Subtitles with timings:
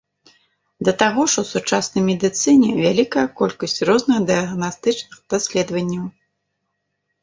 [0.87, 6.15] Да таго ж, у сучаснай медыцыне вялікая колькасць розных дыягнастычных даследаванняў.